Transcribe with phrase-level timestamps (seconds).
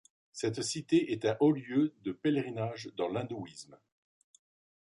[0.31, 3.77] Cette cité est un haut lieu de pèlerinage dans l'hindouisme.